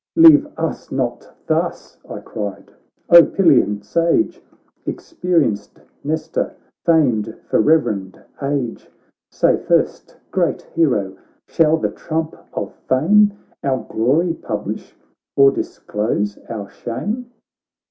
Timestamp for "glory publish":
13.87-14.95